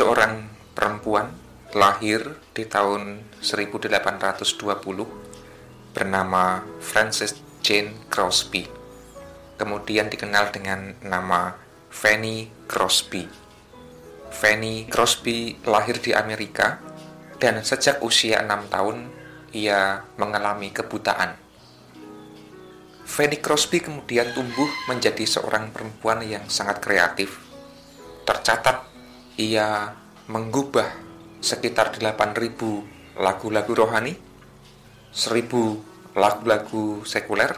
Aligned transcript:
seorang 0.00 0.48
perempuan 0.72 1.28
lahir 1.76 2.40
di 2.56 2.64
tahun 2.64 3.20
1820 3.44 4.56
bernama 5.92 6.64
Frances 6.80 7.36
Jane 7.60 8.08
Crosby. 8.08 8.64
Kemudian 9.60 10.08
dikenal 10.08 10.56
dengan 10.56 10.96
nama 11.04 11.52
Fanny 11.92 12.48
Crosby. 12.64 13.28
Fanny 14.32 14.88
Crosby 14.88 15.60
lahir 15.68 16.00
di 16.00 16.16
Amerika 16.16 16.80
dan 17.36 17.60
sejak 17.60 18.00
usia 18.00 18.40
enam 18.40 18.72
tahun 18.72 19.12
ia 19.52 20.08
mengalami 20.16 20.72
kebutaan. 20.72 21.36
Fanny 23.04 23.36
Crosby 23.36 23.84
kemudian 23.84 24.32
tumbuh 24.32 24.72
menjadi 24.88 25.28
seorang 25.28 25.68
perempuan 25.76 26.24
yang 26.24 26.48
sangat 26.48 26.80
kreatif. 26.80 27.36
Tercatat 28.24 28.89
ia 29.40 29.96
menggubah 30.28 30.92
sekitar 31.40 31.96
8.000 31.96 33.16
lagu-lagu 33.16 33.72
rohani, 33.72 34.12
1.000 35.16 36.12
lagu-lagu 36.12 37.00
sekuler, 37.08 37.56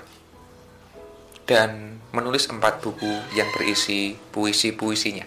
dan 1.43 1.99
menulis 2.15 2.47
empat 2.47 2.79
buku 2.79 3.11
yang 3.35 3.51
berisi 3.59 4.15
puisi-puisinya. 4.31 5.27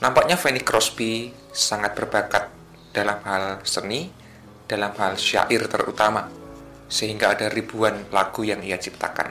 Nampaknya 0.00 0.40
Fanny 0.40 0.64
Crosby 0.64 1.28
sangat 1.52 1.92
berbakat 1.92 2.48
dalam 2.96 3.20
hal 3.28 3.60
seni, 3.68 4.08
dalam 4.64 4.96
hal 4.96 5.20
syair 5.20 5.68
terutama, 5.68 6.32
sehingga 6.88 7.36
ada 7.36 7.52
ribuan 7.52 8.08
lagu 8.10 8.42
yang 8.48 8.64
ia 8.64 8.80
ciptakan. 8.80 9.30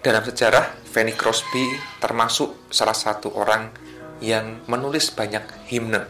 Dalam 0.00 0.24
sejarah, 0.24 0.80
Fanny 0.88 1.12
Crosby 1.12 1.76
termasuk 2.00 2.72
salah 2.72 2.96
satu 2.96 3.36
orang 3.36 3.89
yang 4.20 4.64
menulis 4.68 5.12
banyak 5.12 5.42
himne. 5.68 6.06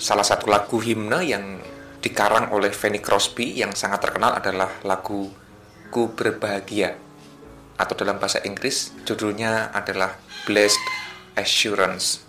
Salah 0.00 0.26
satu 0.26 0.50
lagu 0.50 0.80
himne 0.80 1.22
yang 1.24 1.60
dikarang 2.04 2.52
oleh 2.52 2.68
Fanny 2.68 3.00
Crosby 3.00 3.56
yang 3.56 3.72
sangat 3.72 4.04
terkenal 4.04 4.36
adalah 4.36 4.68
lagu 4.84 5.32
Ku 5.88 6.10
Berbahagia 6.12 6.98
atau 7.74 7.94
dalam 7.94 8.18
bahasa 8.18 8.42
Inggris 8.42 8.94
judulnya 9.06 9.70
adalah 9.72 10.18
Blessed 10.46 10.82
Assurance. 11.34 12.22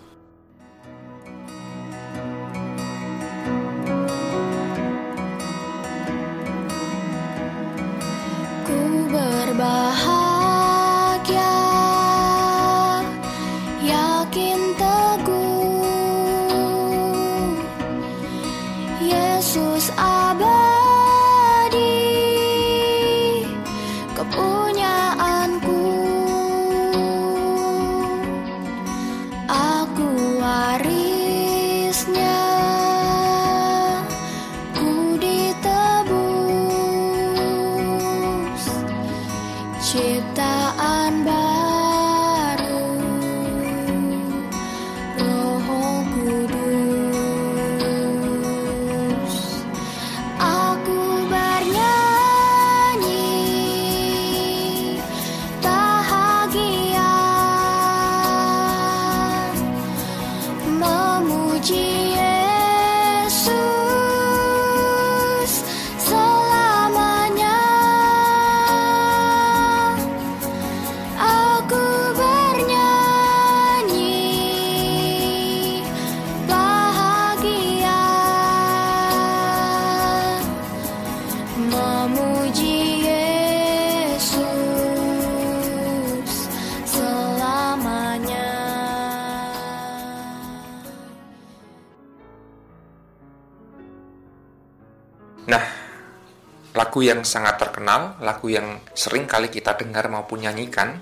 Lagu 96.75 96.99
yang 96.99 97.23
sangat 97.23 97.55
terkenal, 97.55 98.19
lagu 98.19 98.51
yang 98.51 98.83
sering 98.91 99.23
kali 99.25 99.47
kita 99.47 99.79
dengar 99.79 100.11
maupun 100.11 100.43
nyanyikan, 100.43 100.99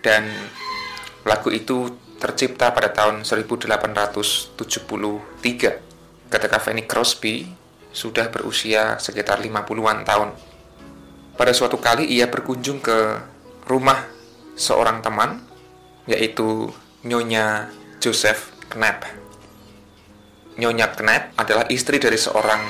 dan 0.00 0.24
lagu 1.28 1.52
itu 1.52 1.92
tercipta 2.16 2.72
pada 2.72 2.88
tahun 2.90 3.28
1873 3.28 4.56
ketika 6.32 6.56
Fanny 6.58 6.88
Crosby 6.88 7.44
sudah 7.92 8.32
berusia 8.32 8.96
sekitar 8.96 9.44
50-an 9.44 10.00
tahun. 10.08 10.32
Pada 11.36 11.52
suatu 11.52 11.76
kali 11.76 12.08
ia 12.08 12.24
berkunjung 12.32 12.80
ke 12.80 13.20
rumah 13.68 14.08
seorang 14.56 15.04
teman, 15.04 15.44
yaitu 16.08 16.72
Nyonya 17.04 17.68
Joseph 18.00 18.48
Knapp. 18.72 19.04
Nyonya 20.56 20.88
Knapp 20.96 21.36
adalah 21.36 21.68
istri 21.68 22.00
dari 22.00 22.16
seorang 22.16 22.64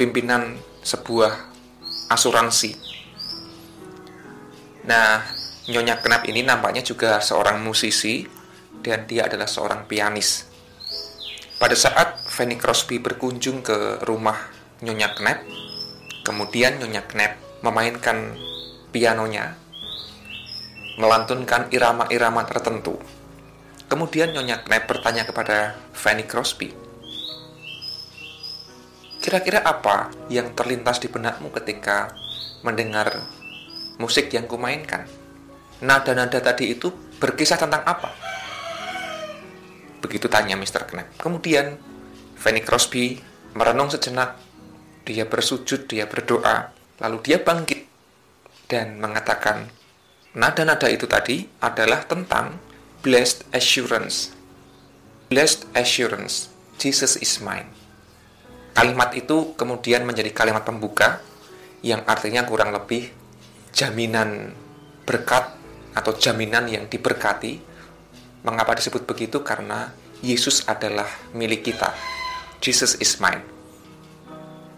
pimpinan 0.00 0.56
sebuah 0.80 1.51
asuransi. 2.12 2.76
Nah, 4.86 5.22
Nyonya 5.70 6.02
Knapp 6.02 6.26
ini 6.26 6.42
nampaknya 6.42 6.82
juga 6.82 7.22
seorang 7.22 7.62
musisi 7.62 8.26
dan 8.82 9.06
dia 9.06 9.30
adalah 9.30 9.46
seorang 9.46 9.86
pianis. 9.86 10.50
Pada 11.62 11.78
saat 11.78 12.26
Fanny 12.26 12.58
Crosby 12.58 12.98
berkunjung 12.98 13.62
ke 13.62 14.02
rumah 14.02 14.50
Nyonya 14.82 15.14
Knapp, 15.14 15.46
kemudian 16.26 16.82
Nyonya 16.82 17.06
Knapp 17.06 17.62
memainkan 17.62 18.34
pianonya, 18.90 19.54
melantunkan 20.98 21.70
irama-irama 21.70 22.42
tertentu. 22.50 22.98
Kemudian 23.86 24.34
Nyonya 24.34 24.66
Knapp 24.66 24.90
bertanya 24.90 25.22
kepada 25.22 25.78
Fanny 25.94 26.26
Crosby, 26.26 26.74
Kira-kira 29.22 29.62
apa 29.62 30.10
yang 30.26 30.50
terlintas 30.50 30.98
di 30.98 31.06
benakmu 31.06 31.54
ketika 31.54 32.10
mendengar 32.66 33.22
musik 34.02 34.34
yang 34.34 34.50
kumainkan? 34.50 35.06
Nada-nada 35.78 36.42
tadi 36.42 36.74
itu 36.74 36.90
berkisah 37.22 37.54
tentang 37.54 37.86
apa? 37.86 38.10
Begitu 40.02 40.26
tanya 40.26 40.58
Mr. 40.58 40.90
Knapp. 40.90 41.22
Kemudian 41.22 41.78
Fanny 42.34 42.66
Crosby 42.66 43.22
merenung 43.54 43.94
sejenak. 43.94 44.42
Dia 45.06 45.26
bersujud, 45.26 45.86
dia 45.86 46.10
berdoa, 46.10 46.74
lalu 46.98 47.22
dia 47.22 47.38
bangkit 47.38 47.86
dan 48.70 48.98
mengatakan, 49.02 49.70
nada-nada 50.34 50.86
itu 50.90 51.10
tadi 51.10 51.46
adalah 51.62 52.06
tentang 52.06 52.58
blessed 53.02 53.46
assurance. 53.50 54.30
Blessed 55.30 55.66
assurance, 55.74 56.50
Jesus 56.78 57.18
is 57.18 57.42
mine. 57.42 57.81
Kalimat 58.72 59.12
itu 59.12 59.52
kemudian 59.54 60.08
menjadi 60.08 60.32
kalimat 60.32 60.64
pembuka 60.64 61.20
yang 61.84 62.00
artinya 62.08 62.48
kurang 62.48 62.72
lebih 62.72 63.12
jaminan 63.72 64.56
berkat 65.04 65.52
atau 65.92 66.12
jaminan 66.16 66.68
yang 66.68 66.88
diberkati. 66.88 67.60
Mengapa 68.42 68.74
disebut 68.74 69.04
begitu? 69.04 69.44
Karena 69.44 69.92
Yesus 70.24 70.64
adalah 70.66 71.06
milik 71.36 71.68
kita. 71.68 71.92
Jesus 72.62 72.96
is 73.02 73.18
mine. 73.18 73.42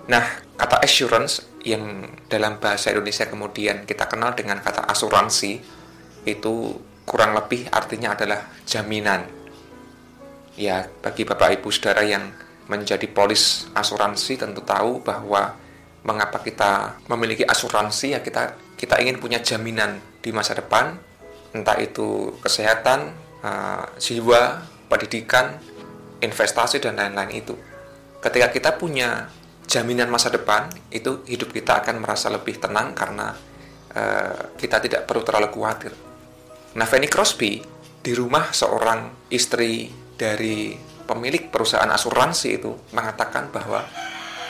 Nah, 0.09 0.25
kata 0.57 0.85
assurance 0.85 1.45
yang 1.65 2.09
dalam 2.29 2.61
bahasa 2.61 2.93
Indonesia 2.93 3.25
kemudian 3.25 3.89
kita 3.89 4.05
kenal 4.05 4.37
dengan 4.37 4.61
kata 4.61 4.85
asuransi 4.85 5.65
itu 6.29 6.55
kurang 7.09 7.37
lebih 7.37 7.69
artinya 7.73 8.13
adalah 8.17 8.49
jaminan. 8.69 9.25
Ya, 10.57 10.89
bagi 11.01 11.25
Bapak 11.25 11.61
Ibu 11.61 11.69
Saudara 11.73 12.05
yang 12.05 12.33
menjadi 12.71 13.05
polis 13.11 13.69
asuransi 13.77 14.41
tentu 14.41 14.65
tahu 14.65 15.05
bahwa 15.05 15.57
mengapa 16.05 16.41
kita 16.41 17.01
memiliki 17.09 17.45
asuransi 17.45 18.17
ya 18.17 18.21
kita 18.21 18.57
kita 18.77 19.01
ingin 19.01 19.21
punya 19.21 19.41
jaminan 19.41 20.01
di 20.21 20.33
masa 20.33 20.57
depan 20.57 20.97
entah 21.55 21.79
itu 21.79 22.35
kesehatan, 22.43 23.15
uh, 23.47 23.87
jiwa, 23.97 24.67
pendidikan, 24.91 25.55
investasi 26.19 26.83
dan 26.83 26.99
lain-lain 26.99 27.31
itu. 27.31 27.55
Ketika 28.19 28.51
kita 28.51 28.71
punya 28.75 29.31
jaminan 29.71 30.11
masa 30.11 30.35
depan, 30.35 30.69
itu 30.91 31.23
hidup 31.31 31.55
kita 31.55 31.81
akan 31.81 32.03
merasa 32.03 32.29
lebih 32.29 32.59
tenang 32.59 32.93
karena 32.93 33.39
uh, 33.95 34.59
kita 34.59 34.83
tidak 34.83 35.07
perlu 35.07 35.23
terlalu 35.23 35.49
khawatir. 35.55 35.95
Nah, 36.75 36.87
Fanny 36.91 37.07
Crosby 37.07 37.63
di 38.03 38.13
rumah 38.13 38.51
seorang 38.51 39.31
istri 39.31 39.89
dari 40.19 40.75
pemilik 41.05 41.53
perusahaan 41.53 41.89
asuransi 41.89 42.49
itu 42.61 42.73
mengatakan 42.97 43.53
bahwa 43.53 43.85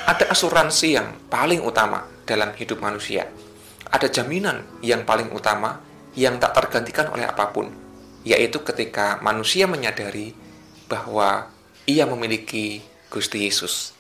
ada 0.04 0.24
asuransi 0.30 0.96
yang 0.96 1.08
paling 1.28 1.64
utama 1.64 2.04
dalam 2.28 2.52
hidup 2.56 2.80
manusia. 2.80 3.28
Ada 3.88 4.10
jaminan 4.10 4.64
yang 4.82 5.06
paling 5.06 5.30
utama 5.30 5.80
yang 6.14 6.38
tak 6.38 6.54
tergantikan 6.54 7.10
oleh 7.10 7.26
apa 7.26 7.50
pun, 7.50 7.70
yaitu 8.26 8.62
ketika 8.62 9.18
manusia 9.22 9.66
menyadari 9.66 10.36
bahwa 10.90 11.48
ia 11.86 12.04
memiliki 12.04 12.84
Gusti 13.08 13.44
Yesus. 13.44 13.92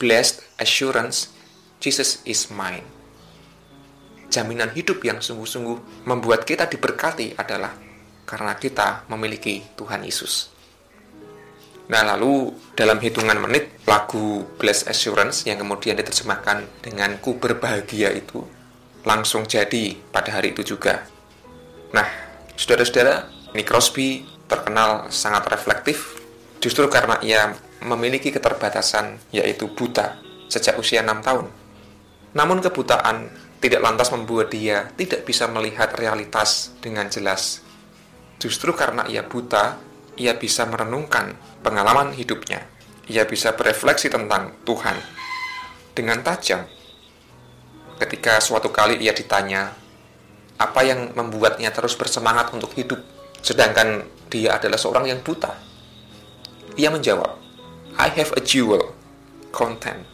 Blessed 0.00 0.44
assurance, 0.56 1.30
Jesus 1.80 2.24
is 2.24 2.48
mine. 2.48 2.86
Jaminan 4.30 4.70
hidup 4.72 5.02
yang 5.02 5.18
sungguh-sungguh 5.18 6.06
membuat 6.06 6.46
kita 6.46 6.70
diberkati 6.70 7.34
adalah 7.34 7.74
karena 8.30 8.54
kita 8.54 9.10
memiliki 9.10 9.66
Tuhan 9.74 10.06
Yesus. 10.06 10.59
Nah, 11.90 12.06
lalu 12.06 12.54
dalam 12.78 13.02
hitungan 13.02 13.34
menit 13.42 13.82
lagu 13.82 14.46
Blessed 14.62 14.86
Assurance 14.86 15.42
yang 15.42 15.58
kemudian 15.58 15.98
diterjemahkan 15.98 16.62
dengan 16.86 17.18
ku 17.18 17.34
berbahagia 17.34 18.14
itu 18.14 18.46
langsung 19.02 19.42
jadi 19.42 19.98
pada 20.14 20.38
hari 20.38 20.54
itu 20.54 20.62
juga. 20.62 21.02
Nah, 21.90 22.06
saudara-saudara, 22.54 23.26
Nick 23.58 23.66
Crosby 23.66 24.22
terkenal 24.46 25.10
sangat 25.10 25.50
reflektif 25.50 26.22
justru 26.62 26.86
karena 26.86 27.18
ia 27.26 27.58
memiliki 27.82 28.30
keterbatasan 28.30 29.18
yaitu 29.34 29.66
buta 29.74 30.22
sejak 30.46 30.78
usia 30.78 31.02
6 31.02 31.26
tahun. 31.26 31.50
Namun 32.38 32.62
kebutaan 32.62 33.34
tidak 33.58 33.82
lantas 33.82 34.14
membuat 34.14 34.54
dia 34.54 34.94
tidak 34.94 35.26
bisa 35.26 35.50
melihat 35.50 35.90
realitas 35.98 36.70
dengan 36.78 37.10
jelas. 37.10 37.66
Justru 38.38 38.72
karena 38.78 39.04
ia 39.10 39.26
buta, 39.26 39.89
ia 40.20 40.36
bisa 40.36 40.68
merenungkan 40.68 41.32
pengalaman 41.64 42.12
hidupnya. 42.12 42.68
Ia 43.08 43.24
bisa 43.24 43.56
berefleksi 43.56 44.12
tentang 44.12 44.52
Tuhan 44.68 45.00
dengan 45.96 46.20
tajam. 46.20 46.68
Ketika 47.96 48.36
suatu 48.44 48.68
kali 48.68 49.00
ia 49.00 49.16
ditanya, 49.16 49.72
apa 50.60 50.80
yang 50.84 51.16
membuatnya 51.16 51.72
terus 51.72 51.96
bersemangat 51.96 52.52
untuk 52.52 52.76
hidup, 52.76 53.00
sedangkan 53.40 54.04
dia 54.28 54.60
adalah 54.60 54.76
seorang 54.76 55.08
yang 55.08 55.24
buta? 55.24 55.56
Ia 56.76 56.92
menjawab, 56.92 57.40
I 57.96 58.08
have 58.12 58.36
a 58.36 58.42
jewel, 58.44 58.92
content. 59.50 60.04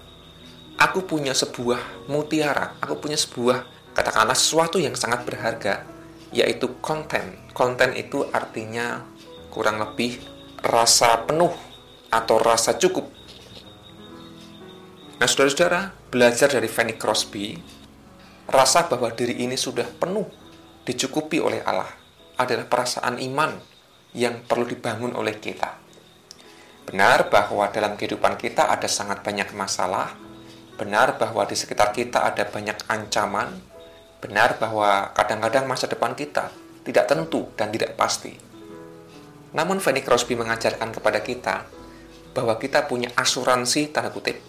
Aku 0.78 1.02
punya 1.02 1.34
sebuah 1.34 2.06
mutiara, 2.06 2.78
aku 2.78 2.96
punya 3.02 3.18
sebuah, 3.18 3.66
katakanlah 3.92 4.38
sesuatu 4.38 4.78
yang 4.78 4.94
sangat 4.94 5.26
berharga, 5.26 5.82
yaitu 6.30 6.78
konten. 6.78 7.38
Konten 7.52 7.96
itu 7.96 8.24
artinya 8.30 9.04
kurang 9.56 9.80
lebih 9.80 10.20
rasa 10.60 11.24
penuh 11.24 11.48
atau 12.12 12.36
rasa 12.36 12.76
cukup. 12.76 13.08
Nah, 15.16 15.24
saudara-saudara, 15.24 15.96
belajar 16.12 16.52
dari 16.52 16.68
Fanny 16.68 17.00
Crosby, 17.00 17.56
rasa 18.52 18.84
bahwa 18.84 19.08
diri 19.16 19.40
ini 19.40 19.56
sudah 19.56 19.88
penuh, 19.96 20.28
dicukupi 20.84 21.40
oleh 21.40 21.64
Allah, 21.64 21.88
adalah 22.36 22.68
perasaan 22.68 23.16
iman 23.16 23.56
yang 24.12 24.44
perlu 24.44 24.68
dibangun 24.68 25.16
oleh 25.16 25.40
kita. 25.40 25.80
Benar 26.84 27.32
bahwa 27.32 27.64
dalam 27.72 27.96
kehidupan 27.96 28.36
kita 28.36 28.68
ada 28.68 28.84
sangat 28.84 29.24
banyak 29.24 29.56
masalah, 29.56 30.12
benar 30.76 31.16
bahwa 31.16 31.48
di 31.48 31.56
sekitar 31.56 31.96
kita 31.96 32.28
ada 32.28 32.44
banyak 32.44 32.76
ancaman, 32.92 33.56
benar 34.20 34.60
bahwa 34.60 35.16
kadang-kadang 35.16 35.64
masa 35.64 35.88
depan 35.88 36.12
kita 36.12 36.52
tidak 36.84 37.08
tentu 37.08 37.48
dan 37.56 37.72
tidak 37.72 37.96
pasti. 37.96 38.55
Namun 39.54 39.78
Fanny 39.78 40.02
Crosby 40.02 40.34
mengajarkan 40.34 40.90
kepada 40.90 41.20
kita 41.22 41.68
bahwa 42.34 42.58
kita 42.58 42.84
punya 42.88 43.12
asuransi 43.14 43.94
tanda 43.94 44.10
kutip 44.10 44.40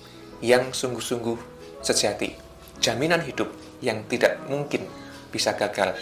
yang 0.41 0.73
sungguh-sungguh 0.73 1.37
sejati, 1.81 2.33
jaminan 2.81 3.21
hidup 3.21 3.49
yang 3.81 4.05
tidak 4.09 4.41
mungkin 4.49 4.85
bisa 5.29 5.53
gagal, 5.53 5.93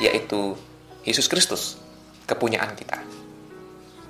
yaitu 0.00 0.56
Yesus 1.04 1.28
Kristus, 1.28 1.76
kepunyaan 2.24 2.76
kita. 2.76 3.00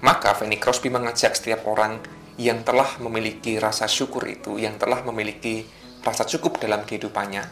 Maka 0.01 0.33
Fanny 0.33 0.57
Crosby 0.57 0.89
mengajak 0.89 1.37
setiap 1.37 1.69
orang 1.69 2.01
yang 2.41 2.65
telah 2.65 2.97
memiliki 3.05 3.61
rasa 3.61 3.85
syukur 3.85 4.25
itu, 4.25 4.57
yang 4.57 4.81
telah 4.81 5.05
memiliki 5.05 5.69
rasa 6.01 6.25
cukup 6.25 6.57
dalam 6.57 6.89
kehidupannya, 6.89 7.45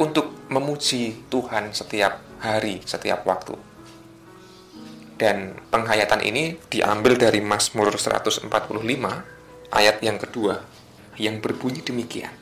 untuk 0.00 0.48
memuji 0.48 1.28
Tuhan 1.28 1.76
setiap 1.76 2.18
hari, 2.40 2.80
setiap 2.88 3.28
waktu. 3.28 3.71
Dan 5.22 5.54
penghayatan 5.70 6.18
ini 6.26 6.58
diambil 6.66 7.14
dari 7.14 7.38
Mazmur 7.38 7.94
145 7.94 8.50
ayat 9.70 10.02
yang 10.02 10.18
kedua 10.18 10.58
yang 11.14 11.38
berbunyi 11.38 11.78
demikian. 11.78 12.34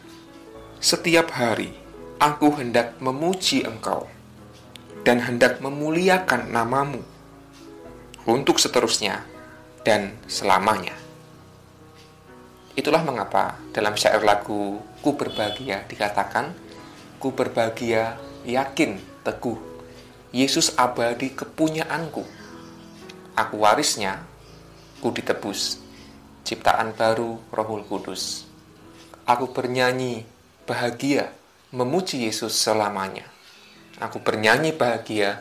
Setiap 0.80 1.28
hari 1.36 1.76
aku 2.16 2.56
hendak 2.56 2.96
memuji 3.04 3.68
engkau 3.68 4.08
dan 5.04 5.20
hendak 5.20 5.60
memuliakan 5.60 6.48
namamu 6.48 7.04
untuk 8.24 8.56
seterusnya 8.56 9.28
dan 9.84 10.16
selamanya. 10.24 10.96
Itulah 12.80 13.04
mengapa 13.04 13.60
dalam 13.76 13.92
syair 13.92 14.24
lagu 14.24 14.80
Ku 15.04 15.20
Berbahagia 15.20 15.84
dikatakan, 15.84 16.56
Ku 17.20 17.36
berbahagia, 17.36 18.16
yakin, 18.48 18.96
teguh, 19.20 19.60
Yesus 20.32 20.72
abadi 20.80 21.28
kepunyaanku. 21.36 22.39
Aku 23.38 23.62
warisnya, 23.62 24.26
ku 24.98 25.14
ditebus, 25.14 25.78
ciptaan 26.42 26.94
baru 26.94 27.38
rohul 27.54 27.86
kudus. 27.86 28.46
Aku 29.22 29.54
bernyanyi, 29.54 30.26
bahagia, 30.66 31.30
memuji 31.70 32.26
Yesus 32.26 32.58
selamanya. 32.58 33.30
Aku 34.02 34.18
bernyanyi 34.18 34.74
bahagia, 34.74 35.38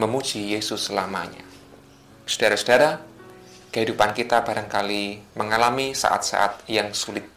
memuji 0.00 0.56
Yesus 0.56 0.88
selamanya. 0.88 1.44
Saudara-saudara, 2.24 3.04
kehidupan 3.72 4.16
kita 4.16 4.40
barangkali 4.40 5.36
mengalami 5.36 5.92
saat-saat 5.92 6.64
yang 6.72 6.96
sulit. 6.96 7.28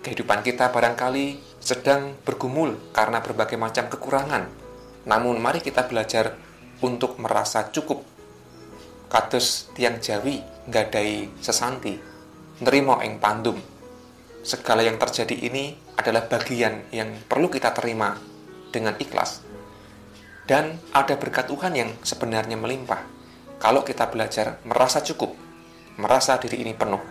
Kehidupan 0.00 0.40
kita 0.40 0.72
barangkali 0.72 1.60
sedang 1.60 2.16
bergumul 2.24 2.80
karena 2.96 3.20
berbagai 3.20 3.60
macam 3.60 3.92
kekurangan. 3.92 4.48
Namun 5.04 5.36
mari 5.36 5.60
kita 5.60 5.84
belajar 5.84 6.40
untuk 6.80 7.20
merasa 7.20 7.68
cukup. 7.68 8.19
Kados 9.10 9.66
tiang 9.74 9.98
Jawi 9.98 10.38
ngadai 10.70 11.42
sesanti, 11.42 11.98
nerimo 12.62 13.02
ing 13.02 13.18
pandum. 13.18 13.58
Segala 14.46 14.86
yang 14.86 15.02
terjadi 15.02 15.34
ini 15.34 15.74
adalah 15.98 16.30
bagian 16.30 16.86
yang 16.94 17.18
perlu 17.26 17.50
kita 17.50 17.74
terima 17.74 18.14
dengan 18.70 18.94
ikhlas. 19.02 19.42
Dan 20.46 20.78
ada 20.94 21.18
berkat 21.18 21.50
Tuhan 21.50 21.74
yang 21.74 21.90
sebenarnya 22.06 22.54
melimpah 22.54 23.02
kalau 23.58 23.82
kita 23.82 24.06
belajar 24.06 24.62
merasa 24.62 25.02
cukup, 25.02 25.34
merasa 25.98 26.38
diri 26.38 26.62
ini 26.62 26.78
penuh, 26.78 27.02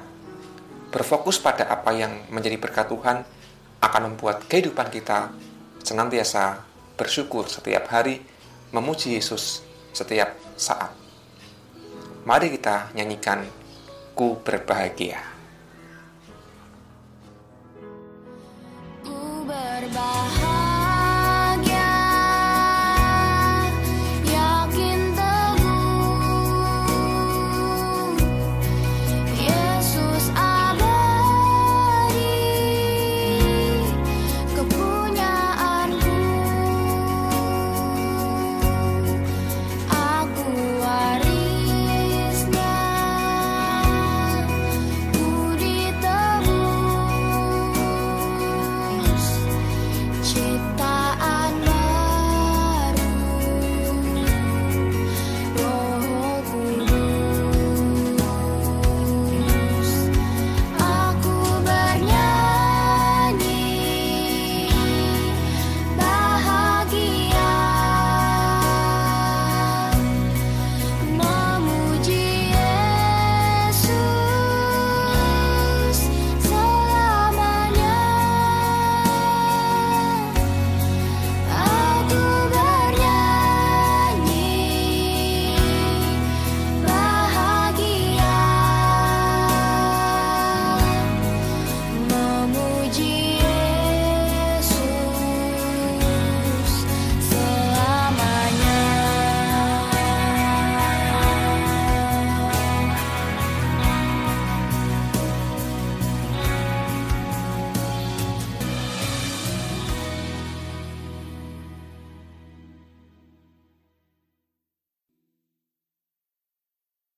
berfokus 0.95 1.43
pada 1.43 1.67
apa 1.67 1.91
yang 1.91 2.31
menjadi 2.31 2.55
berkat 2.55 2.87
Tuhan 2.95 3.27
akan 3.83 4.01
membuat 4.07 4.47
kehidupan 4.47 4.87
kita 4.87 5.35
senantiasa 5.83 6.63
bersyukur 6.95 7.51
setiap 7.51 7.91
hari, 7.91 8.23
memuji 8.71 9.19
Yesus 9.19 9.67
setiap 9.91 10.31
saat. 10.55 10.98
Mari 12.29 12.53
kita 12.53 12.93
nyanyikan 12.93 13.41
Ku 14.13 14.37
Berbahagia. 14.45 15.38